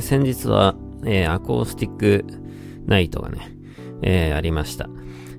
[0.00, 2.24] 先日は、えー、アコースティック
[2.86, 3.54] ナイトがね、
[4.02, 4.88] えー、ありました。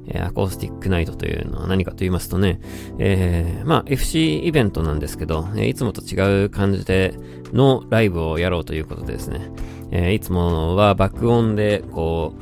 [0.05, 2.60] えー、アコースティックナイトというのは何かと言いますとね、
[2.99, 7.15] えー、まあ FC イベントなんですけど、えー、いつもと違う感じで
[7.53, 9.49] のライブをやろうということでですね、
[9.92, 12.33] えー、いつもは爆音でこ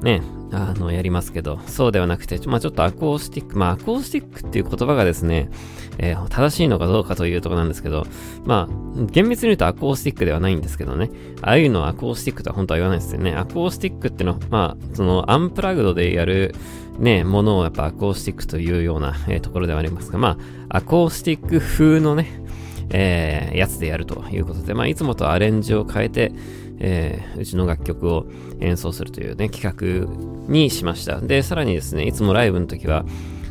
[0.00, 0.22] う、ね、
[0.52, 5.50] あの、やりますけど、そうではなくて、まあちょっとアコースティック、まあアコースティックっていう言葉がですね、
[5.98, 8.06] えー、正しいのかどうかというところなんですけど、
[8.44, 11.10] まあ、厳密に言うとアコースティックではないんですけどね、
[11.42, 13.34] ああいうのはアコースティックとは本当は言わないですよね。
[13.34, 16.54] アコースティックってのは、まあ、そのアンプラグドでやる、
[16.98, 22.42] ね、ものをやっぱアコースティックというような、えー、ところではありますが、まあ、アコースティック風のね、
[22.90, 26.32] えー、やつでやるということで、まあ、いつもとアレンジを変えて、
[26.78, 28.26] えー、うちの楽曲を
[28.60, 31.20] 演奏するというね、企画にしました。
[31.20, 33.04] で、さらにですね、いつもライブの時は、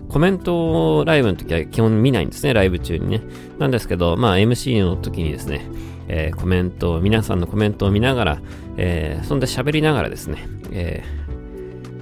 [0.10, 3.22] コメントをライブの時は基本見ないんですね、ライブ中にね。
[3.60, 5.68] なんですけど、まあ MC の時にですね、
[6.08, 8.42] えー、コメントを、皆さんのコメントを見ながら、
[8.78, 10.38] えー、そんで喋りながらですね、
[10.72, 11.04] え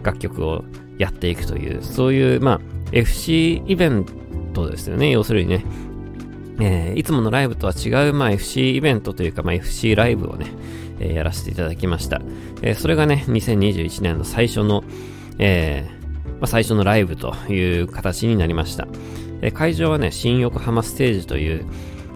[0.02, 0.64] ー、楽曲を
[0.98, 4.06] やっていくという、そういう、まあ、FC イベン
[4.54, 5.66] トですよね、要するにね。
[6.60, 10.46] えー、いつものライブとは違う、まあ、FC イベントというか、まあ、FC ライブをね、
[11.04, 12.22] え、やらせていただきました。
[12.62, 14.84] え、それがね、2021年の最初の、
[15.40, 15.88] え
[16.40, 18.88] まあ、最初のライブという形になりました。
[19.42, 21.66] え会場はね、新横浜ステージという、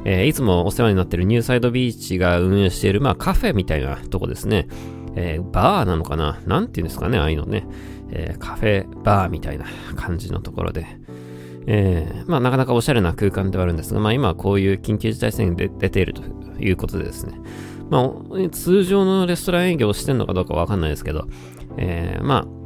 [0.06, 4.68] えいつもお世話になっているニューサイドビーチが運営している、まあ、カフェみたいなとこですね。
[5.16, 6.40] えバーなのかな？
[6.46, 7.66] なんていうんですかね、ああいうのね。
[8.12, 9.66] えカフェバーみたいな
[9.96, 10.86] 感じのところで。
[11.66, 16.22] え、まあなかなかおしゃれな空間ではあるんですが、まあ今はこういう緊急事態宣言で出ていると
[16.60, 17.34] いうことでですね、
[17.90, 21.28] まあ、通常のレストラン営業をしてんのかどうかわかんないですけど、
[21.78, 22.58] えー、まあ、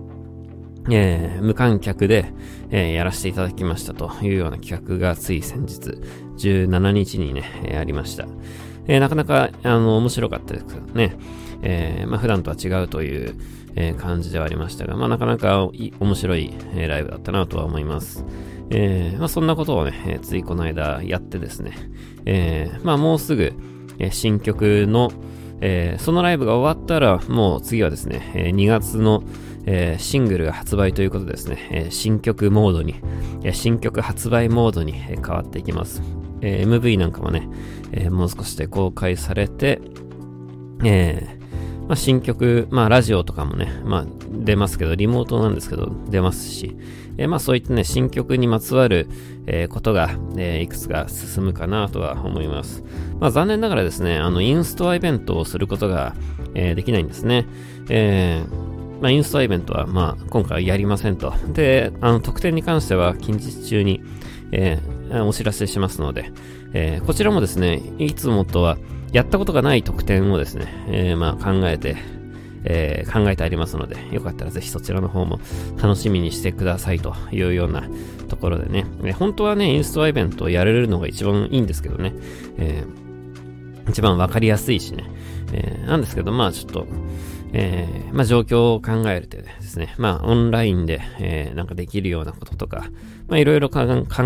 [0.89, 2.33] えー、無観客で、
[2.71, 6.01] えー、やらせていただきましたというような企画がつい先日、
[6.37, 8.27] 17日にね、えー、ありました。
[8.87, 11.15] えー、なかなか、あの、面白かったですけどね。
[11.61, 13.35] えー、まあ普段とは違うという、
[13.75, 18.25] え、感じではありましたが、まあなかなか面白い、え、ライブだったなとは思います。
[18.69, 21.73] えー、まあそんなことをね、え、ついこの間やってですね、
[22.25, 23.53] えー、まあもうすぐ、
[24.01, 25.11] え、新曲の、
[25.61, 29.23] えー、そのライブが終わったら、もう次はですね、え、2月の、
[29.65, 32.95] えー、シングルが発売ということですね、え、新曲モードに、
[33.43, 36.01] え、新曲発売モードに、え、変わっていきます。
[36.41, 37.47] え、MV なんかもね、
[37.91, 39.79] え、もう少しで公開されて、
[40.83, 41.37] え、
[41.91, 46.77] まあ、新曲、まあラジオとかもね、まあ出ますけど、リモートなんですけど出ますし、
[47.17, 49.09] えー、まあそういったね、新曲にまつわる、
[49.45, 52.85] えー、ことが、えー、いくつか進むかなとは思います。
[53.19, 56.15] まあ残念ながらですね、あの、インストアイベントをすることが、
[56.53, 57.45] え、できないんですね。
[57.89, 58.41] え、
[59.01, 61.33] まあインストアイベントは、まあ今回やりませんと。
[61.51, 64.01] で、あの、特典に関しては近日中に、
[64.53, 66.31] えー、お知らせしますので、
[66.71, 68.77] え、こちらもですね、いつもとは
[69.11, 71.97] やったことがない特典をですね、えー、まあ考えて、
[72.63, 75.39] えー、考えてありますので、よかったらぜひそちらの方も
[75.81, 77.83] 楽しみにしてくださいというような
[78.29, 82.13] ところでね、えー、本当はね、インストアイベントをやれるのが一番いいんですけどね、
[82.57, 85.03] えー、一番わかりやすいしね、
[85.53, 86.87] えー、なんですけど、まあちょっと、
[87.53, 92.85] えー、まあ状況を考えるとですね、まあオンラインで、えー、なんかできるようなこととか、
[93.27, 93.81] まあいろいろ考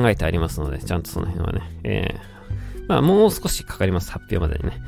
[0.07, 2.34] えてありますので、ちゃんとその辺はね、えー、
[2.87, 4.81] まあもう少しかかります、発表までにね。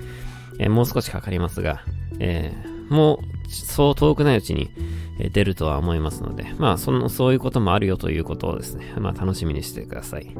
[0.60, 1.84] えー、もう少しかかりますが、
[2.20, 4.70] えー、もうそう遠くないうちに
[5.32, 10.36] 出るとは思いますので、まあ、その、そういうこともあるよということをですね、まあ、楽しみにしてください。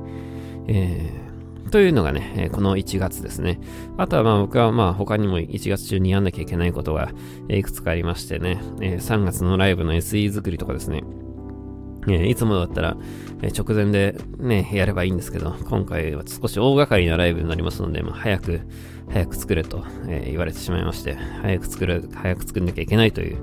[0.68, 3.60] えー、というのがね、この1月ですね。
[3.98, 7.12] あとはまあ僕はまあ他にも1月中にやんなきゃいけないことが
[7.50, 11.04] いくつかありましてね、3月のライブの SE 作りとかですね、
[12.08, 12.98] いつもだったら
[13.42, 18.62] え直前でね、やればいいんですけど、今回は少し大掛かりなライブになりますので、まあ、早く
[19.10, 23.38] 早く作れと、えー、言われてしまいまして、早く作る、早く作んなきゃいけないという、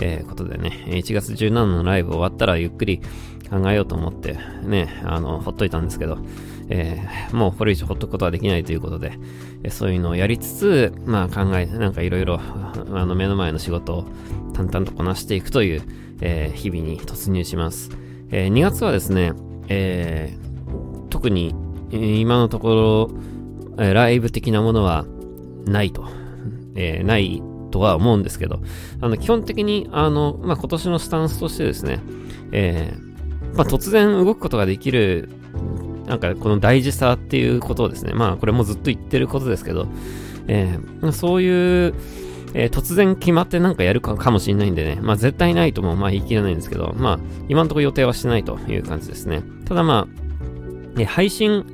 [0.00, 3.00] えー、ことでね、1月17のライブ終わったらゆっくり
[3.50, 6.18] 考えようと思って、ね、あの、ほっといたんですけど、
[6.68, 9.12] えー、もうこれ以上ほっとくことはできないということで、
[9.64, 14.04] えそういうのをやりつつ、まあ考え、なんかいろいろ、あの、目の前の仕事を
[14.52, 15.82] 淡々とこなしていくという、
[16.20, 18.07] え日々に突入します。
[18.30, 19.32] え2月はですね、
[19.68, 20.36] え
[21.10, 21.54] 特に、
[21.90, 23.10] 今のとこ
[23.76, 25.06] ろ、ライブ的なものは
[25.66, 26.06] ないと、
[26.74, 28.60] え、ないとは思うんですけど、
[29.00, 32.00] あの、基本的に、あの、まあ、今年のスタンスとしてですね、
[32.52, 32.94] え、
[33.54, 35.28] まあ、突然動くことができる、
[36.06, 39.86] なんか、この大事さっていうことをですね、まあ、これもずっと言ってることですけど、
[40.46, 41.94] えー、そういう、
[42.54, 47.18] えー、突然決まってなんかやるかかもしれないんでね、まあ絶対ないともまあ言い切れないんですけど、まあ
[47.48, 49.42] 今のところ予定はしてないという感じですね。
[49.66, 51.64] ただまあ、え配信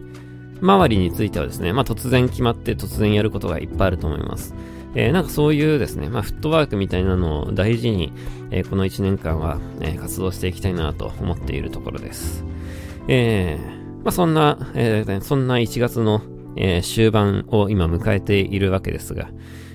[0.60, 4.54] 周りについてはですね、まあ突然決まって突然やることがいっぱいあると思います。
[4.94, 8.12] えー、なんかそういうですね、まあ、フットワークみたいなのを大事に、
[8.50, 12.44] えー、この1年間は、えー、活動していきたいなと思っているところです。
[13.08, 13.58] え、
[14.04, 16.22] まあ、そんな、え、そんな1月の、
[16.56, 19.28] え、終盤を今迎えているわけですが、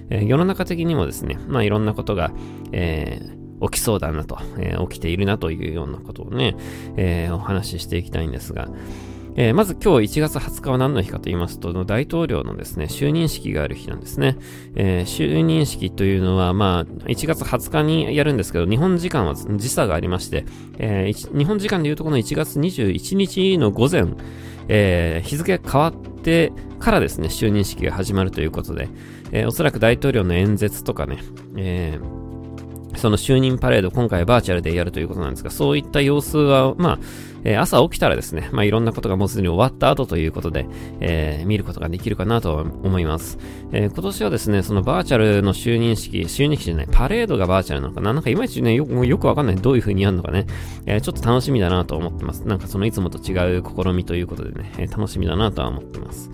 [0.10, 2.32] えー、世の中的にもですね、まあ、いろんなことが、
[2.72, 6.56] えー、起きそうだなと、えー、起きているなというようなことをね、
[6.98, 8.70] えー、お話ししていきたいんですが、
[9.36, 14.38] えー、まず今日1月20日は何の日かと言いますと、大統領のですね、就任式がある日なんですね。
[14.76, 20.46] えー、就任式というのは、まあ、1月20日にやるんですけど、日本時間は時差がありまして、
[20.78, 24.08] えー、日本時間でいうとこの1月21日の午前、
[24.68, 28.90] えー、日付が変わってからですね、就任式が始まるということで、
[29.32, 31.20] えー、おそらく大統領の演説とかね、
[31.56, 32.20] えー
[33.00, 37.00] その就任パレード、今回バーチャルでやるということなんですが、そういった様子は、まあ、
[37.44, 40.68] えー、朝起きたらですね、まあ、いろんなことがもうすでに終わった後ということで、
[41.00, 43.38] えー、見ることができるかなと思います。
[43.72, 49.56] えー、今年はですね、そのバーチャルの就任式、就任式じゃない、パレードがバーチャルなのかななんかいまいちね、よくよくわかんない。
[49.56, 50.46] どういう風にやるのかね、
[50.86, 52.46] えー、ちょっと楽しみだなと思ってます。
[52.48, 56.30] なんかそのいつもと違う試みということでね、え、楽しみだなとは思ってます。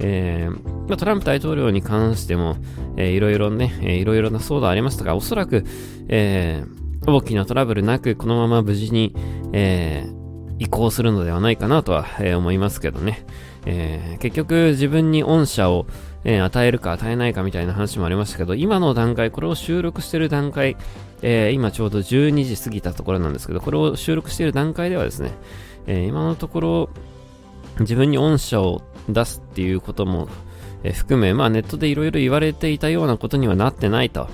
[0.00, 2.56] えーまあ、トランプ大統領に関しても、
[2.96, 5.64] えー、いろいろね、えー、いろいろな騒動ありましたが、おそらく、
[6.08, 9.14] えー、大きなトラブルなく、このまま無事に、
[9.52, 10.06] え、
[10.58, 13.24] 移行するのではないかなとは、え、思いますけどね。
[13.66, 15.86] え、結局自分に恩赦を、
[16.24, 20.76] え、与えるか与えないかみたいな話もありましたけど、今の段階、これを収録している段階、
[21.22, 25.32] え、今ちょうど12時過ぎたところなんですけど、これを収録している段階ではですね、
[25.86, 26.90] え、今のところ、
[27.80, 30.28] 自分に恩赦を出すっていうことも、
[30.92, 34.28] 含め、まあネットでいろいろ言われていたようなことにはなってないと、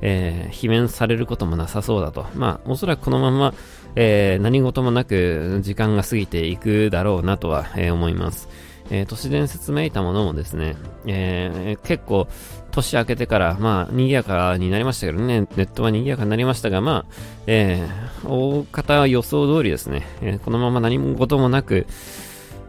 [0.00, 2.26] えー、罷免されることもなさそうだと。
[2.34, 3.54] まあおそらくこのまま、
[3.96, 8.48] えー、何事もなく時間が過ぎていくだろうなとは、えー、思います。
[8.90, 10.76] えー、都市伝説めいたものもですね、
[11.06, 12.28] えー、結構
[12.70, 17.14] 年明けてから、まあ、賑やかになりましたけどね、ネットは賑やかになりましたが、まあ、
[17.46, 21.86] えー、大方は予想通りですね、えー、このまま何事もなく、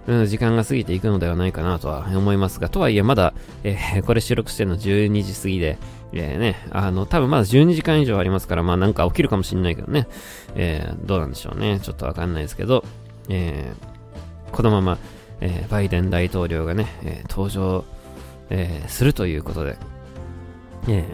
[0.07, 3.33] うん、時間が過ぎていくのではないかなとは思いますが、とはいえまだ、
[3.63, 5.77] えー、これ収録してるの12時過ぎで、
[6.13, 10.07] えー、ね、あの、多分まだ12時間以上ありますから、まあなんか起きるかもしれないけどね、
[10.55, 11.79] えー、どうなんでしょうね。
[11.81, 12.85] ちょっとわかんないですけど、
[13.27, 14.97] えー、このまま、
[15.41, 17.83] えー、バイデン大統領がね、えー、登場、
[18.49, 19.77] えー、するということで、
[20.87, 21.05] え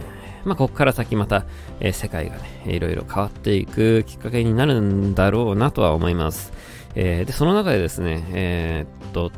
[0.44, 1.45] ー、まあ、ここから先また、
[1.80, 6.54] えー、世界がね、いろいろ変わっていくきっかけになるんだろうなとは思います。
[6.95, 9.31] えー、で、その中でですね、えー、っと、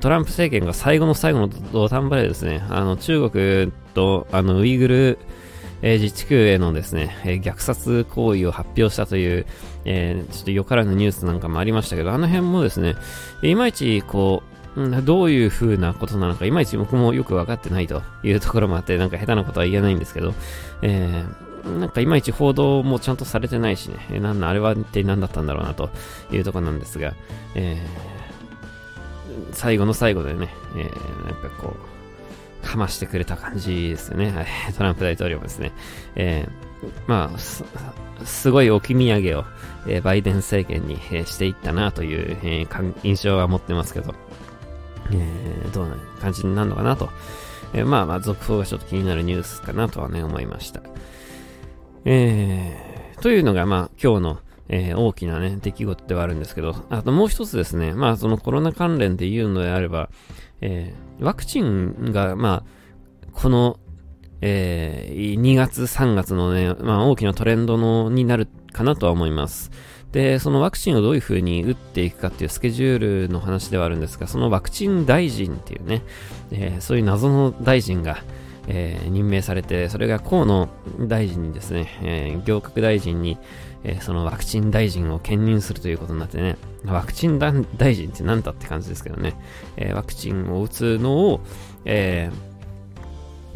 [0.00, 5.18] トランプ政権が最後の最後の土壇場でですね、あの、中国と、あの、ウイグル、
[5.80, 9.46] えー、自治区へのですね、えー、虐殺行為を発表したという、
[9.84, 12.96] えー、ちょっとよからぬニュースなんかもありましたけど、あの辺もですね、
[13.42, 14.42] いまいちこ
[14.76, 20.34] う、どういう風なことなのか、いまいち僕もよくわかってないというところもあって、なんか下手なことは言えないんですけど、
[20.82, 25.90] えー、なんかいまいち報道もちゃんとされてないしね、なんあれは一体何だったんだろうなと
[26.30, 27.14] いうところなんですが、
[27.54, 31.74] えー、最後の最後でね、えー、なんかこ
[32.64, 34.30] う、かましてくれた感じですよね。
[34.30, 34.46] はい、
[34.76, 35.72] トランプ大統領もですね。
[36.16, 37.64] えー、まあす、
[38.24, 39.44] すごい置き土産を、
[39.86, 44.14] え、バイデン政権に、え、していったなという、えー、印象は持ってますけど、
[45.12, 47.10] えー、どうな感じになるのかなと。
[47.74, 50.80] え、まあまあ、続報がちょっと気になるニュースかなとはね、思いました。
[52.04, 54.38] えー、というのが、まあ、今日の、
[54.68, 60.10] えー、大きなね、出来事ではあるんですけど、あともう一つですね、まあ、そのコロナ関連で言うのであれば、
[60.60, 63.78] えー、ワクチンが、まあ、この、
[64.40, 69.70] えー、2月、3月のね、まあ、大きなトレンドの、になるかなとは思います。
[70.12, 76.02] で、そのワクチンをどういう風に打っていくかっていうスケジュールの話ではあるんですが、そのワクチン大臣っていうね、
[76.50, 78.18] えー、そういう謎の大臣が、
[78.70, 80.68] えー、任命されて、それが河野
[81.00, 83.38] 大臣にですね、えー、行革大臣に、
[83.82, 89.34] えー、そのワクチン大臣を兼任するということになってね、ワクチン大臣って何だって感じですけどね、
[89.76, 91.40] えワクチンを打つのを、
[91.86, 92.30] え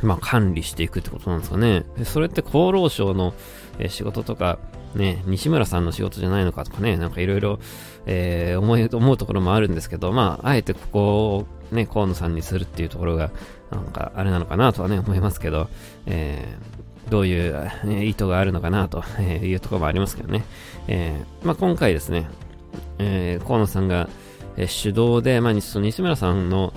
[0.02, 1.84] まあ、管理していくってことなんですかね。
[2.04, 3.34] それって厚労省の、
[3.78, 4.58] え仕事とか、
[4.94, 7.58] ね、西村さんの仕事じゃないのかとかね、なんかいろいろ、
[8.06, 13.30] え思い、思うところもあるんですけど、まあ、あえてここをね、河野さんにするっていうところが、
[13.76, 15.68] なんかあれなのかなとはね、思いますけど、
[16.06, 20.44] えー、どういう、ね、意図があるのかなというところもありますけどね。
[20.88, 22.28] えー、まあ、今回ですね、
[22.98, 24.08] えー、河野さんが、
[24.56, 26.72] えー、主導で、まあ、西村さんの、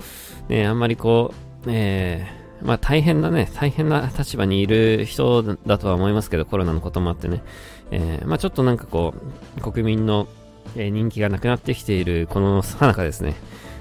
[0.48, 7.42] ね、あんまりこう、えー、まあ大変なね、大変な立場にいる人だとは思いますけど、コロナのこともあってね。
[7.90, 9.14] えー、まあちょっとなんかこ
[9.58, 10.28] う、国民の、
[10.76, 13.34] え、人気がなくなってきているこのさなかですね、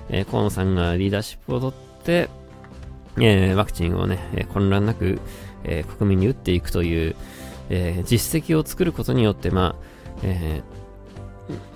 [0.10, 2.29] えー、河野さんがリーダーシップをとって、
[3.19, 5.19] えー、ワクチンをね、えー、混乱なく、
[5.63, 7.15] えー、国民に打っていくという、
[7.69, 9.86] え、実績を作ることによって、まあ、
[10.24, 10.62] え、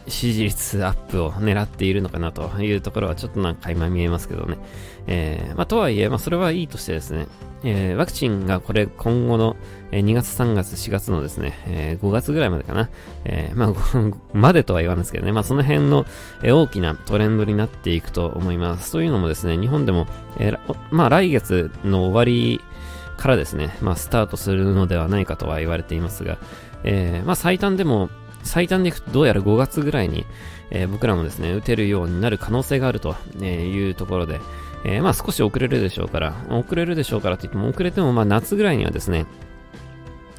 [0.07, 4.57] 支持率アップを狙っているのかなというところはちょっとなんか垣間見えますけどね。
[5.07, 7.27] えー、まあ、とはいえ、まあ、それはいいとしてですね、
[7.63, 9.55] えー、ワクチンがこれ今後の
[9.91, 12.89] 2月、3月、4月のですね、えー、5月ぐらいまでかな、
[13.25, 16.05] えー、まあ、までとは言わないですけどね、まあ、その辺の、
[16.43, 18.91] え大きなトレンドになっていくと思います。
[18.91, 20.07] というのもですね、日本でも、
[20.39, 20.53] え
[20.91, 22.61] まあ、来月の終わり
[23.17, 26.37] からですね、まあ、スタートするのではないかとは言われていますが、
[26.83, 28.09] えまあ、最短でも、
[28.49, 30.25] 最短でいくとどうやら5月ぐらいに、
[30.71, 34.41] え僕らもですね、打てるようになる可能性があるというところで、
[34.83, 39.27] えー、まあ少し遅れるでしょうから、遅れるでしょうからといっても遅れてもまあ夏ぐらいにはですね、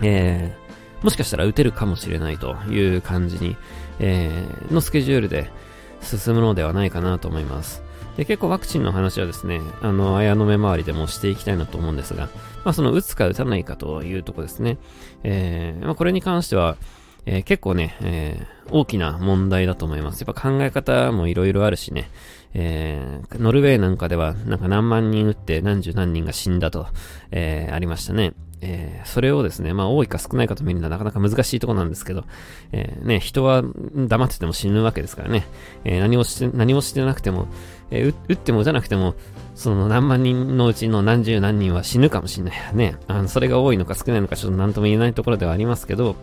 [0.02, 3.56] えー、もしかしたら打てるかもしれないという感じに、
[4.00, 5.48] えー、のスケジュールで
[6.02, 7.82] 進むのではないかなと思います。
[8.16, 12.28] で、結構ワクチンの話はですね、あの、綾の目周りでもしていきたいなと思うんですが、
[12.64, 14.78] まあその打つか打たないかというとこですね。
[15.22, 16.76] えー、まあこれに関しては、
[17.26, 20.22] えー、結構ね、えー、大きな問題だと思います。
[20.22, 22.10] やっぱ考え方もいろいろあるしね、
[22.54, 26.86] えー、ノルウェーなんかではなんか何万人打って何十何人が死んだと、
[27.30, 28.32] えー、ありましたね。
[28.62, 32.24] えー、それをですね、まあ多いか少ないかと見るのはなかなか難しいとこなんですけど、
[32.72, 33.62] えー、ね、人は
[33.94, 35.46] 黙ってても死ぬわけですからね、
[35.84, 37.48] えー、何もして、何もしてなくても、
[37.90, 39.14] えー、打っても打たなくても、
[39.54, 42.96] その何万人のうちの何十何人は死ぬかもしれないね。
[43.06, 46.16] あの、それが多いのか少ないのかちょっと何とも言えないところではありますけど、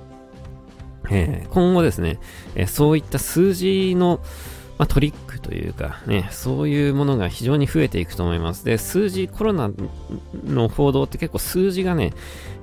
[1.09, 2.19] えー、今後ですね、
[2.55, 4.19] えー、そういった数字の、
[4.77, 8.63] まあ、トリックというかね、そういうものが非常に増えていくと思います。
[8.65, 9.71] で、数字、コロナ
[10.45, 12.13] の報道って結構数字がね、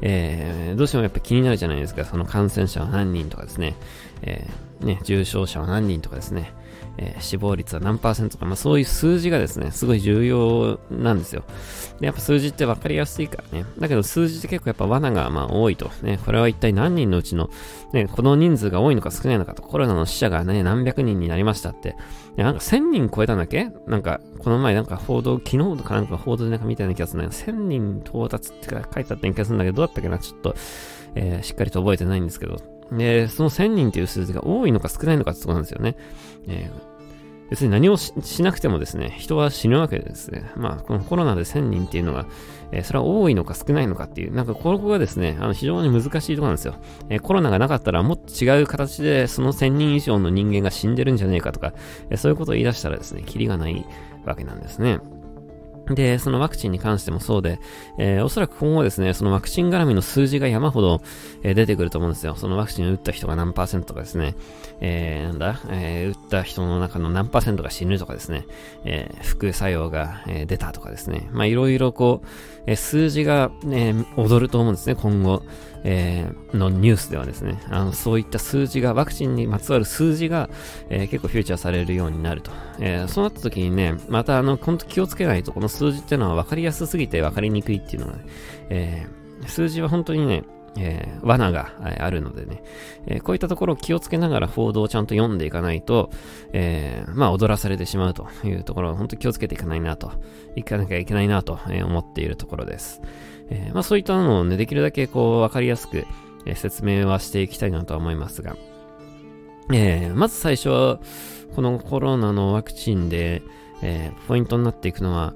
[0.00, 2.04] えー、どうしてもやっぱ気になるじゃないですか。
[2.04, 3.74] その感染者は何人とかですね、
[4.22, 6.52] えー、ね、重症者は何人とかですね、
[6.96, 11.42] えー、死亡率は何パーセントか、まあ、そういう数字がですね、すごい重要なんですよ。
[11.98, 13.66] で、やっぱ数字って分かりやすいからね。
[13.78, 15.90] だけど数字って結構やっぱ罠がまあ多いと。
[16.02, 17.50] ね、これは一体何人のうちの、
[17.92, 21.96] ね、この人数が多いのか少ないのかと、コロナの死者がね、何百人になりましたって。
[22.36, 23.70] なんか1000人超えたんだっけ？
[23.86, 30.18] なんか、この前なんか報道、昨日とかなんか報道でなんか見たような気がするんだけど、1000人到達って書いてあった気がするんだけど、どうだったっけな？
[30.18, 30.54] ちょっと、
[31.16, 32.56] えー、しっかりと覚えてないんですけど。
[32.92, 35.96] で、その1000人っていう数字が多いのか少ないのかってとこなんですよね。
[36.48, 36.94] えー
[37.50, 40.50] 別に何をしなくてもですね、人は死ぬわけですね。
[40.56, 42.26] まあ、このコロナで1000人っていうのが、
[42.72, 46.74] えー、それは多いのか少ないのかっていう、なんかここがですね、あの非常に難しいところなんですよ。
[47.10, 51.74] えー、コロナがなかったらもっと違う形でその1000人以上の人間が死んでるんじゃねえかとか、
[52.10, 53.86] え、そういうことを言い出したらですね、キリがない
[54.24, 54.98] わけなんですね。
[55.88, 57.60] で、そのワクチンに関してもそうで、
[57.98, 61.02] えー、おそらく今後ですね、そのワクチン絡みの数字が山ほど、
[61.42, 62.34] えー、出てくると思うんですよ。
[62.36, 64.34] そのワクチンを打った人が何パーセントかですね、
[64.80, 68.46] えー、なんだ、えー、打った人の中の何パーセントが死ぬとかですね、
[68.84, 72.26] えー、副作用が、えー、出たとかですね、まあいろいろこう、
[72.66, 75.42] えー、数字が、ね、踊ると思うんですね、今後。
[75.84, 80.48] えー、のニュースではですね、あの、そういった数字が、ワクチンにまつわる数字が、
[80.88, 82.50] えー、結構フューチャーされるようになると。
[82.80, 88.24] えー、そうなった時にね、またあの、本当気をつけないと、この数字っていうのは分かりやすすぎて分かりにくいっていうのがね、
[88.70, 89.06] え、
[89.46, 90.44] 数字は本当にね、
[90.76, 92.62] えー、罠があるのでね、
[93.06, 96.10] えー、こういったところを気をつけながら報道をちゃんと読んでいかないと、
[96.52, 100.12] えー、まあ踊らされてしまうというところを本当に気をつけていかないなと、
[100.56, 103.02] いかなきゃいけないなと思っているところです。
[103.50, 106.06] えー、まあそういったのをね、できるだけこうわかりやすく、
[106.46, 108.56] え説明はしていきたいなとは思いますが、
[109.72, 111.00] えまず最初は、
[111.54, 113.42] このコロナのワクチンで、
[113.82, 115.34] えポイントになっていくのは、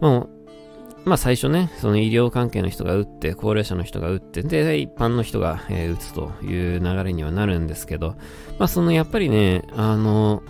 [0.00, 0.42] もう
[1.04, 8.14] まあ最初ね、その医療関係の人が打って、高齢者の人が打って、で、一般の人が、えー、打つという流れにはなるんですけど、
[8.58, 10.42] まあそのやっぱりね、あの、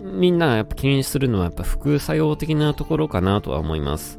[0.00, 4.18] みんながやっぱ気にするのはやっぱ副作用的なところかなとは思います。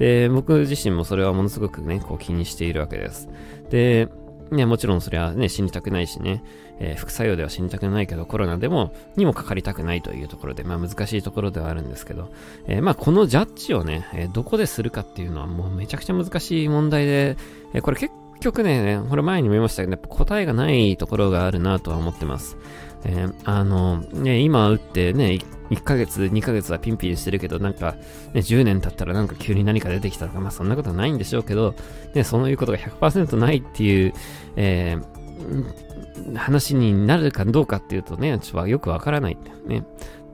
[0.00, 3.28] で、僕自身もそれはものすごくね、こう気にしているわけです。
[3.68, 4.08] で、
[4.50, 6.42] ね、もちろんそれはね、死にたくないしね、
[6.80, 12.32] えー、副作用では死にたくないけど、コロナでも、にもかかりたくないというところで、まあ難しいところではあるんですけど、
[12.66, 17.36] えー、まあこのジャッジをね、えー、どこでするかっていうのはもうめちゃくちゃ難しい問題で、
[17.74, 22.56] えこれ結局ね、これ前にも言いましたけど、やっぱ答えがないところがあるなとは思ってます。
[23.04, 25.38] えあの、ね、今打ってね、
[25.70, 27.92] 1ヶ月、2ヶ月はピンピンしてるけど、なんか、
[28.34, 31.74] ね、10年経ったらなんか急に何か出てきたとか、まあそんなことはないんでしょうけど、
[32.14, 34.12] ね、そういうことが100%ないっていう、
[34.56, 39.84] えー、話になるかどうかっていうとね、ちょっとよくわからないんだよね。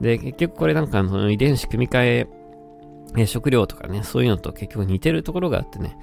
[0.01, 2.27] で、結局これなんかの遺伝子組み換、
[3.15, 5.97] え食料とかね、そういうのと結局似てるところがあってね、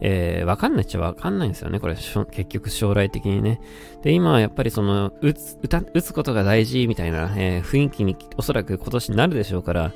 [0.00, 3.60] えー、わかんないっちゃわかんないんですよね、これ、結局将来的にね。
[4.02, 5.58] で、今はやっぱりその、打つ、
[5.92, 9.92] 打つことが大事みたいな、えー、雰囲気におそらく今年になるでしょうから、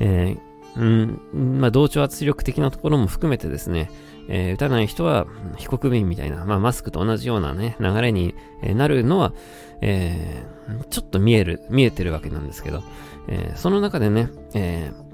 [0.00, 0.36] え
[0.76, 3.90] うん、まあ、同調圧力的なところも含めてですね、
[4.28, 9.34] えー、打たない人は非国民みたいな、まあ、マスクと同じようなね、流れになるのは、
[9.80, 12.82] えー、ちょっと見える、見えてるわけなんですけど、
[13.28, 15.11] えー、その中でね、えー、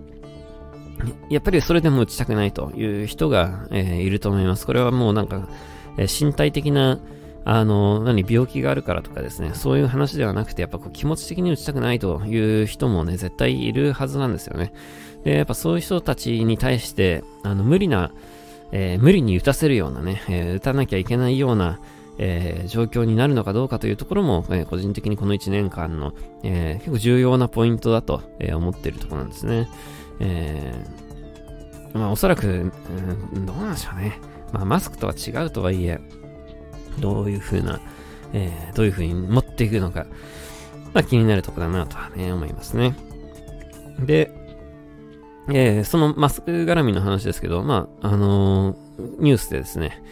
[1.30, 4.66] やっぱりそれでも打ちたくないという人が、えー、いると思います。
[4.66, 5.48] これはもうなんか、
[5.96, 7.00] えー、身体的な、
[7.44, 14.72] あの、何、病気があるからとかですね、そういう話ではなくて、やっぱこう気持ち的に打ちたくないという人もね、絶対いるはずなんですよね。
[15.24, 18.12] で、やっぱそういう人たちに対して、あの、無理な、
[18.72, 21.80] えー、無理に打たせるようなね、えー、打たなきゃいけないような、
[22.18, 26.12] えー、状況になるのかどうかというところも、えー、個人的にこの1年間の、
[26.42, 29.68] えー、結構重要なポイントだと、え思っているところなんですね。
[30.20, 30.84] え
[31.94, 32.72] まあおそらく、
[33.34, 34.20] うん、どうなんでしょうね。
[34.52, 36.00] まあマスクとは違うとはいえ、
[37.00, 37.80] どういう風な、
[38.32, 40.06] えどういう風に持っていくのか、
[40.94, 42.94] まあ気になるとこだなとはね、思いますね。
[44.00, 44.30] で、
[45.50, 48.76] えそのマスク絡みの話ですけど、まあ、あの
[49.18, 50.02] ニュースでですね、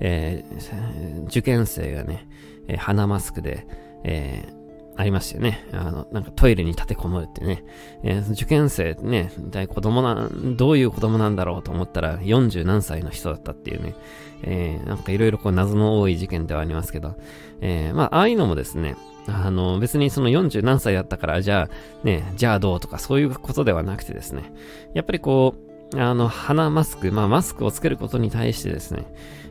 [0.00, 2.26] えー、受験生がね、
[2.68, 3.66] え、鼻マスクで、
[4.04, 4.63] えー、
[4.96, 5.66] ありましたよね。
[5.72, 7.64] あの、なんかトイレに立てこもるってね。
[8.02, 13.94] えー、受験生ね、大子供な、どういう子供なんだろうと思ったら40何歳の人だったっていうね。
[14.42, 17.14] えー、なんかいろいろこう謎の多い事件ではありますけど。
[17.60, 18.96] えー、まあ、ああいうのもですね、
[19.26, 24.52] あの、別にその40何歳だったから、じゃあ、ね、じゃあどうとかそういうことではなくてですね。
[24.92, 25.54] やっぱりこ
[25.92, 29.06] う、あの、鼻マスク、まあマスクをつけることに対してですね、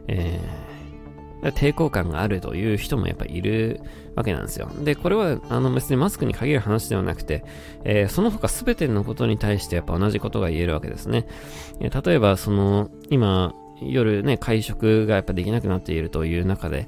[0.08, 0.83] えー、
[1.52, 3.82] 抵抗感があるという人もやっぱいる
[4.16, 4.70] わけなんですよ。
[4.84, 7.44] で、これは、あの、別にマスクに限る話ではなくて、
[7.84, 11.26] えー、その他すべてのことに対してやっぱ同じことが言えるわけですね。
[11.80, 16.88] えー、例えば、その、今、夜ね、会食がやっぱできなくなっているという中で、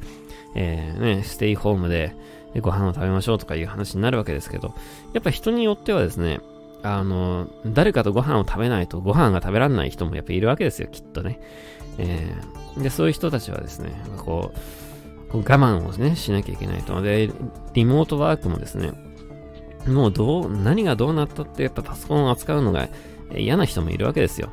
[0.56, 2.16] えー、ね、ステイホームで
[2.62, 4.74] ご飯を食べましょうとかいう話になるわけですけど、
[5.14, 6.40] やっぱ人によってはですね、
[6.84, 11.40] あの、誰かとご飯を食べないとご飯が食べられない人もやっぱいるわけですよ、きっとね。
[11.98, 17.02] えー、で、そういう人たちはですね、こう、こう我慢をね、しなきゃいけないと。
[17.02, 17.32] で、
[17.74, 18.92] リモートワークもですね、
[19.88, 22.90] もうどう、何がどうなったってやっぱパソコンを扱うのが
[23.36, 24.50] 嫌な人もいるわけですよ。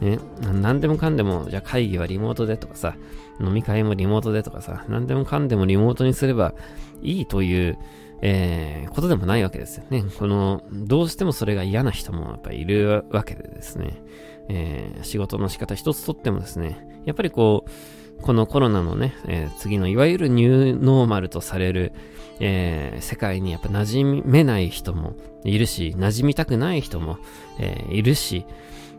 [0.00, 2.96] ね、何でもかんでも、じゃあ会議はリモートでとかさ、
[3.40, 6.54] 飲み会もリモートでとかさ、何でもかんでもリモートにすれば
[7.02, 7.78] いいという、
[8.22, 10.04] えー、ことでもないわけですよね。
[10.18, 14.02] この、どうしてもそれが嫌な人もやっぱいるわけでですね。
[14.48, 21.92] えー、仕事の仕方一つとってもですね、やっぱりこう、このコロナのね、えー、次のいわゆるニューノーマルとされる、
[22.40, 27.18] えー、世界にやっぱ馴染めない人もいるし、馴染みたくない人も、
[27.58, 28.46] え、いるし、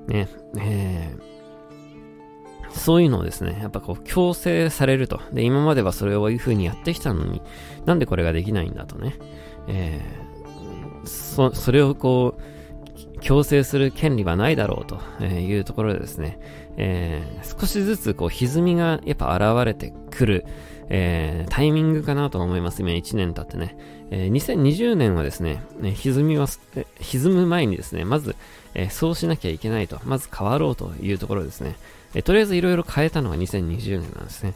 [0.07, 0.27] ね、
[0.59, 1.15] え、
[2.71, 5.19] そういうのをですね、やっぱこう強制されると。
[5.33, 7.41] で、今まではそれをいう風にやってきたのに、
[7.85, 9.15] なんでこれができないんだとね。
[9.67, 12.54] えー、そ、それをこう、
[13.21, 16.39] 強制する権利はないだろうというところでですね、
[16.77, 20.45] えー、少しずつこう歪みがやっぱ現れてくる、
[20.89, 22.81] えー、タイミングかなと思います。
[22.81, 23.77] 今1年経ってね。
[24.11, 26.47] えー、2020年はですね、歪みは、
[26.99, 28.35] 歪む前にですね、まず、
[28.73, 31.75] えー、そうしなきゃいけないと、まず変わろうというところですね。
[32.13, 34.53] えー、とりあえずいろいろ変えたのが2020年なんですね。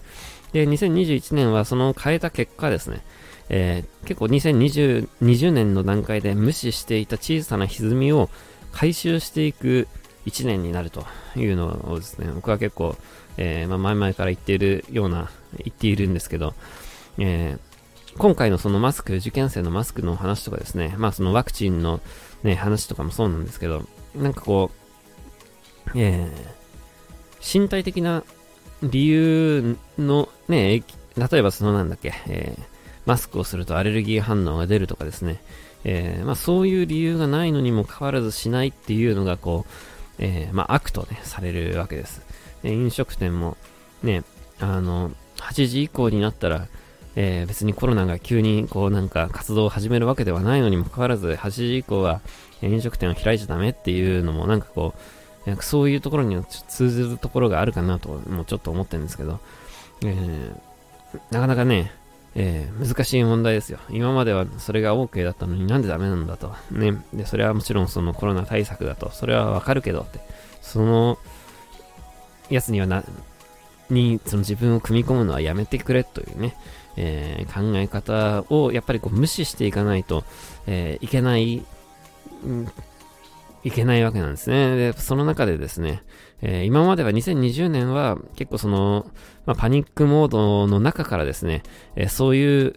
[0.52, 3.02] で、2021年はその変えた結果ですね、
[3.50, 8.30] えー、結構2020 20年の段階で無視していた小さな歪みを
[8.72, 9.88] 回収していく
[10.26, 12.96] 1年になるというのをですね、僕は結構、
[13.38, 16.54] えー、まあ、前々から言っているような、言っているんですけど、
[17.18, 22.00] えー、今回のそのマスク、受験生のマスクの話とかですね、まあそのワクチンの
[22.44, 24.72] ね、話とかもそうなんですけど、なんかこ
[25.88, 28.24] う、えー、身体的な
[28.84, 30.84] 理由のね、
[31.18, 35.42] 例えばそのなんだっけ、えー、マスクをするとアレルギー反応が出るとかですね、
[35.84, 39.72] えー、まあ、そういう理由がないのにもかかわらずしないっていうのがこう、
[40.20, 42.22] えー、まあ、悪とね、されるわけです。
[42.64, 43.58] で飲食店も
[44.04, 44.24] ね、
[44.60, 46.68] あの、8時以降になったら、
[47.16, 52.22] えー、別にコロナが急にこうなんか活動を始めるわけではないのにもかかわらず、8時以降は
[52.62, 54.94] 飲食店を開いちゃダメっていうのもなんかこ
[55.46, 59.40] う、なんかそういうところには通ずるところがあるかなともうちょっと思ってるんですけど、
[60.04, 61.92] えー、なかなかね、
[62.42, 63.80] えー、難しい問題ですよ。
[63.90, 66.56] 今まではそれが OK だったのになんでダメなんだと。
[66.72, 67.04] ね。
[67.14, 69.10] で、それはもちろんそのコロナ対策だと。
[69.12, 70.22] それはわかるけどって。
[70.62, 71.20] その、
[72.50, 73.04] やつにはな、
[73.90, 76.56] に、その自分を組み込むのはやめてくれというね、
[76.96, 80.24] えー、考え方をやっぱりこう無視していかないと、
[80.66, 81.66] えー、いけない、
[83.66, 84.78] いけないわけなんですね。
[84.78, 86.04] で、その中でですね、
[86.42, 89.06] えー、今までは2020年は結構その、
[89.46, 91.64] まあ、パニックモードの中からですね、
[91.96, 92.76] えー、そういう、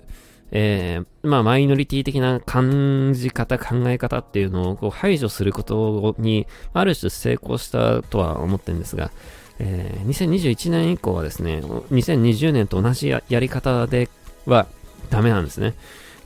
[0.50, 9.10] えー、まあ、マイノリティ的な感じ方、考え方っていうのをこう排除することに、ある種成功したとは思ってるんですが、
[9.58, 14.08] えー、2021年以降はですね、2020年と同じやり方で
[14.44, 14.66] は
[15.08, 15.74] ダメなんですね。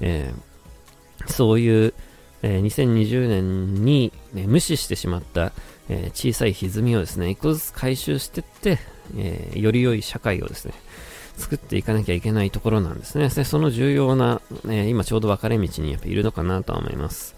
[0.01, 1.95] えー、そういう、
[2.43, 5.53] えー、2020年に、ね、無視してしまった、
[5.89, 8.79] えー、小さい歪みをですね、一個ずつ回収していって、
[9.17, 10.75] えー、より良い社会をですね、
[11.37, 13.29] 作っていかなきゃいけないところなんですね。
[13.29, 17.37] でその重要な、え、今ちょうど分かれ道にやっぱいるのかなとは思います。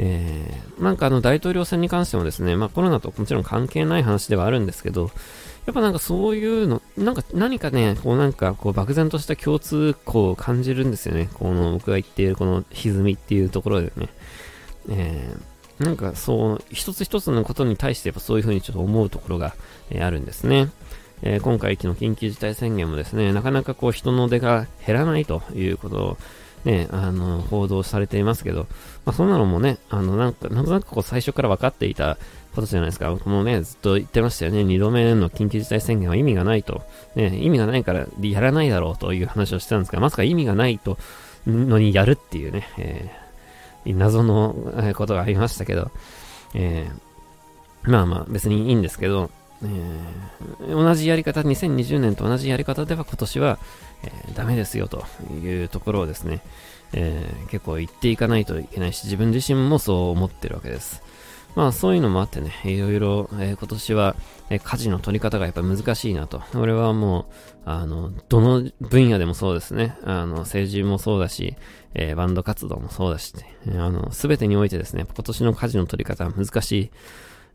[0.00, 5.10] えー、なんかあの大統領選に関してもですね、まあコロナともちろん関係ない話ではあるんですけど、
[5.66, 11.28] やっぱなんかそういうの、なんか何かね、こうなんかこう漠然とした共通項を感じるんですよね。
[11.34, 14.08] この僕が言っているこの歪みっていうところでね。
[14.90, 15.40] えー、
[15.80, 19.54] なんかそう、一つ一つのことに対してやっぱそういうふうにちょっと思うところが、
[19.90, 20.70] えー、あるんですね。
[21.22, 26.16] えー、今回の緊急事態宣言もですね、なかなかこう人の出が減らないということを、
[26.64, 28.66] ね、あの、報道されていますけど、
[29.04, 32.18] まあ、そんなのもね、あの、なんか、なんとなくこう最初から分かっていた
[32.54, 33.10] ことじゃないですか。
[33.10, 34.60] 僕もね、ずっと言ってましたよね。
[34.62, 36.82] 2度目の緊急事態宣言は意味がないと。
[37.14, 40.98] ね、意味がないからやらないだろうという話をしてたんですが、まさか意味がないと、
[41.46, 43.27] のにやるっていうね、えー、
[43.86, 44.54] 謎の
[44.96, 45.90] ことがありましたけど、
[46.54, 49.30] えー、まあまあ別にいいんですけど、
[49.62, 53.58] えー、同じやり方、2020年と同じやり方では今年は、
[54.02, 55.04] えー、ダメですよと
[55.44, 56.40] いうところをですね、
[56.92, 61.02] えー、結構言っていかないといけないし、自分自身もそう思ってるわけです。
[61.54, 64.16] まあそういうのもあってね、いろいろ、えー、今年は、
[64.50, 66.42] えー、舵の取り方がやっぱ難しいなと。
[66.54, 67.24] 俺はもう、
[67.64, 69.96] あの、どの分野でもそうですね。
[70.04, 71.56] あの、政治もそうだし、
[71.94, 73.34] えー、バンド活動もそうだし、
[73.66, 76.90] えー、あの、すべてにおいてですね、今年の舵の取り方は難しい、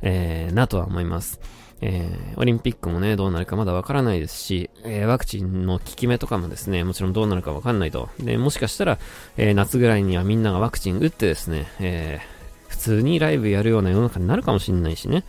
[0.01, 1.39] えー、なとは思います。
[1.85, 8.09] えー、オリンピックもね、どうなるかまだわからないですし、えー、ワクチンの効き目とかもですね、もちろんどうなるかわかんないと。
[8.19, 8.99] で、もしかしたら、
[9.35, 12.42] えー、夏ぐらいにはみんながワクチン打ってですね、え普
[12.83, 15.23] 通にライブやるような世の中になるかもしれないしね、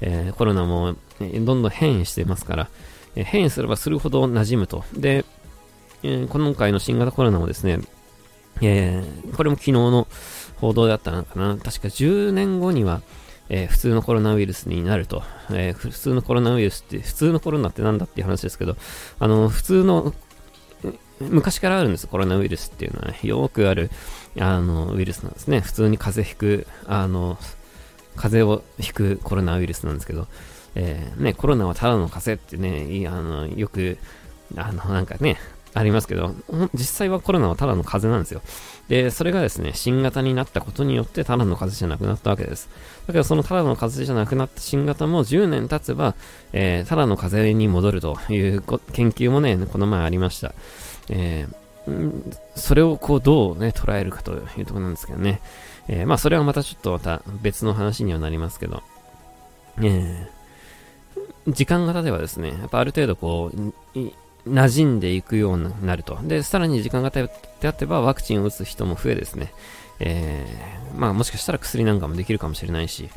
[0.00, 2.68] えコロナも、どんどん変異してますから、
[3.16, 4.84] え変異すればするほど馴染むと。
[4.92, 5.24] で、
[6.02, 7.80] え今回の新型コロナもですね、
[8.62, 9.02] え
[9.36, 10.06] これも昨日の
[10.60, 11.56] 報道だったのかな。
[11.56, 13.02] 確か10年後には、
[13.50, 18.76] えー、普通のコロナウイルスになると、えー、普通のコロナウイルスって、普通のコロナってなんだっていう話ですけど、
[19.18, 20.14] あの、普通の、
[21.20, 23.90] 昔からあるんです、コロナウイルスっていうのはね、よくある、
[24.38, 25.60] あの、ウイルスなんですね。
[25.60, 27.38] 普通に風邪ひく、あの、
[28.16, 30.26] 風邪をひくコロナウイルスなんですけど、
[30.74, 33.98] えー、ね、コロナはただの風邪ってね、あの、よく、
[34.56, 35.38] あの、なんかね、
[35.72, 36.34] ありますけど、
[36.74, 38.42] 実際はコロナはただの風邪なんですよ。
[38.88, 42.68] で、それがですね、新型になったことによってただの風邪じゃなくなったわけです。
[43.06, 46.16] だけどそのただの風邪じゃなくなった新型も10年経てば、
[46.52, 48.62] えー、ただの風邪に戻るという
[48.92, 50.54] 研究もね、この前ありました。
[51.08, 51.54] えー、
[52.54, 55.40] それをこうどうね、捉えるかというところなんですけどね。
[55.88, 58.82] えー、まあそれはまたちょっとまた別の話にはなりますけど、
[59.78, 63.98] えー、時間が経てばですね、やっぱある程度こう、
[64.48, 66.18] 馴染んでいくようになると。
[66.22, 69.52] で、さらに時間が経ってあてば、ワクチンを打つ人も増えですね、
[69.98, 73.10] えー、まあもしかしたら薬なんかもできるかもしれないし、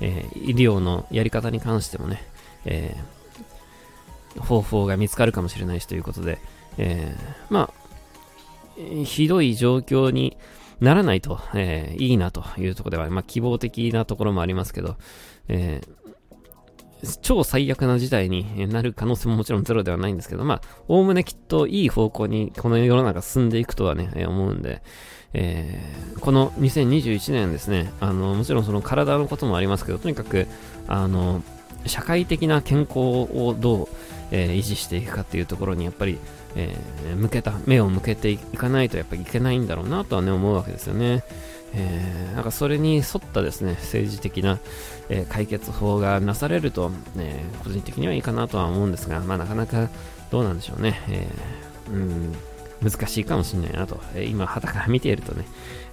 [0.00, 2.22] えー、医療のやり方に関してもね、
[2.64, 6.38] えー、方法が見つかるかもしれないしということで、
[6.78, 7.89] えー、まあ、
[9.04, 10.36] ひどい状況に
[10.80, 14.96] ならないと、えー、いいなというところでは、まあ希望的なところもありますけど、
[15.48, 24.82] えー、超最悪な事態になる可能性ももちろんゼロではないんですけど、まあ、おおむねきっといい方向にこの世の中進んでいくとはね、え思うんで、
[25.32, 30.46] えー、この2021年ですね、あの、もちろんその体のこともありますけど、とにかく、
[30.88, 31.42] あの、
[31.86, 33.88] 社会的な健康をどう、
[34.30, 36.18] えー、維持していくかっていうところにやっぱり、
[36.56, 41.24] えー、向けた、目を向けていかないとやっぱりいけないんだろうなとはね、思うわけですよね。
[41.72, 44.58] えー、なんかそれに沿ったですね、政治的な、
[45.08, 49.88] えー、解決法がなされると、えー、個人的にはいいかなとは思うんですが、まあなかなか
[50.30, 51.00] どうなんでしょうね。
[51.08, 52.34] えー、うん
[52.82, 55.44] 難しいかもしれないなと、えー、今、旗から見ているとね、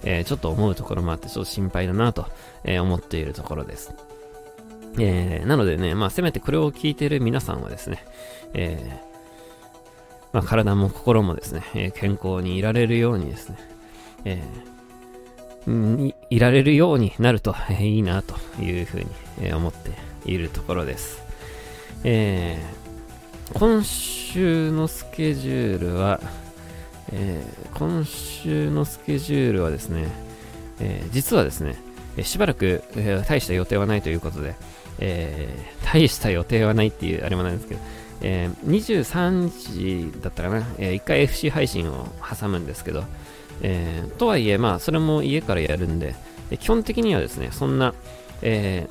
[0.04, 2.26] えー、ちょっと思うところもあって、ちょっと心配だなと、
[2.64, 3.92] えー、思っているところです。
[4.98, 8.04] えー、なのでね、まあ、せめてこれを聞いている皆さんはですね、
[8.54, 13.58] えー、まあ、体も心もですね、え、健康にいられるようにですね、
[14.24, 14.78] えー
[16.30, 19.06] いられるようになると、えいいなというふうに、
[19.42, 19.90] え思って
[20.24, 21.22] いるところです。
[22.04, 26.20] えー、今週のスケジュールは、
[27.12, 30.08] えー、今週のスケジュールはですね、
[30.80, 31.76] えー、実はですね、
[32.22, 34.54] しばらく、え大した予定はないということで、
[34.98, 37.80] え大した予定はないっていうあれもないんですけど、
[38.20, 43.04] え23時だったかな、え1回 FC 配信を挟むんですけど、
[43.62, 46.14] えー、とはいえ、まあ、それも家からやるんで、
[46.50, 47.94] で基本的にはですね、そんな、
[48.42, 48.88] え、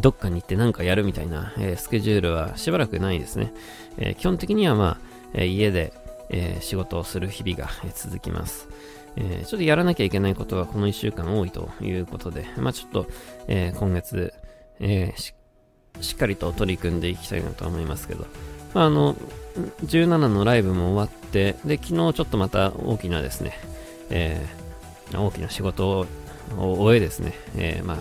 [0.00, 3.52] どっかに行って何かやるみたいな、え、スケジュールはしばらくないですね。
[3.98, 4.98] え、基本的にはまあ、
[5.34, 5.92] え家で、
[6.30, 8.68] え仕事をする日々が、え続きます。
[9.16, 13.06] え、ちょっとやらなきゃいけないことはこの1週間多いということで、まあちょっと、
[13.46, 14.32] え、今月、
[14.80, 18.26] えー、しっかりと取り組んでいきたいなと思いますけど、
[18.74, 19.14] まあ、あの、
[19.84, 23.58] 17のライブも終わって、で、昨日ちょっとまた大きなですね、
[24.10, 26.06] えー、大きな仕事を
[26.56, 27.96] 終えですね、えー、まあ、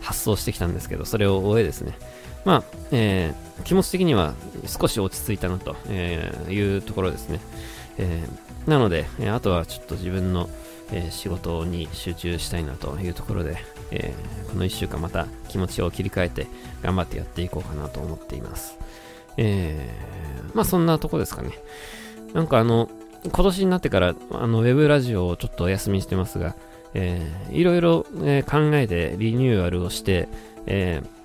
[0.00, 1.98] 発送してきたんですけど、それを終えですね、
[2.44, 4.34] まあ、えー、気持ち的には
[4.66, 7.40] 少し落ち着いたなと、えいうところですね。
[7.98, 10.48] えー、なので、あとはちょっと自分の、
[10.92, 13.56] え仕事に集中したいなというところで、
[13.90, 14.14] え、
[14.48, 16.46] この1週間また気持ちを切り替えて
[16.82, 18.78] 頑張ってやっていこうかなと思っています。
[19.36, 21.50] えー、まあそんなとこですかね。
[22.34, 22.88] なんかあの、
[23.24, 26.54] 今年になってからあのウェブラジオをちょっとお休みしてますが、
[26.94, 30.28] えー、いろいろ、えー、考えてリニューアルをして、
[30.66, 31.15] えー、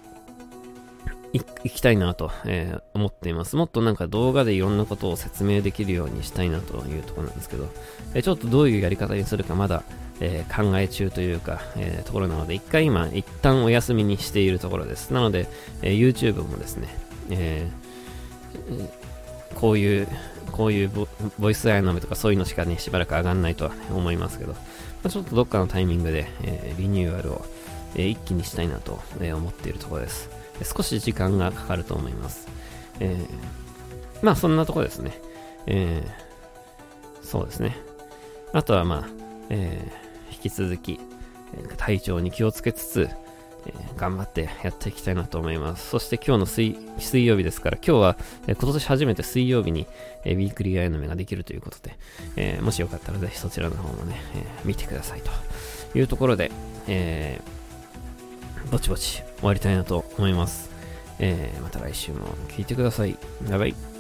[1.33, 3.55] 行きたいなと、えー、思っています。
[3.55, 7.69] もっとなんか動画でいろんなことを説明できるようにしたいなというところなんですけど、
[8.13, 9.83] えー、ちょっとどういうやり方にするかまだ、
[10.19, 15.11] えー、考え中というか、えところなので、一回今、一旦お休みにしているところです。
[15.11, 15.47] なので、
[15.81, 16.89] え YouTube もですね、
[17.29, 17.67] え
[19.55, 20.07] こういう、
[20.51, 20.91] こういう
[21.39, 24.57] ボイスアイノメとかそういうのしかね、しばらく上がんないとは、思いますけど、ま
[25.05, 27.45] あ、ちょっとどっかのタイミングで、えリニューアルを、
[27.95, 30.40] え一気にしたいなと、え思っているところです。
[30.63, 32.47] 少し時間がかかると思います。
[32.99, 35.19] えー、まあそんなとこですね。
[35.67, 37.77] えー、そうですね。
[38.53, 39.09] あとはまあ、
[39.49, 40.99] えー、引き続き、
[41.77, 43.09] 体調に気をつけつつ、
[43.65, 45.89] えー、頑張ってやっていきたいなと思います。
[45.89, 49.87] そして今日の水水曜日ですから、今日は、えー、今年初めて水曜日に、
[50.25, 51.97] えー、ウィークリーアイの目ができるということで、
[52.35, 56.51] え、もしよかったらぜひそちらの方もね、え、見てくださいというところで、
[56.87, 57.39] え、
[58.69, 60.71] ぼちぼち終わりたいなと思います。
[61.19, 63.17] えー、また来週も聞いてください。
[63.49, 63.90] バイバイ。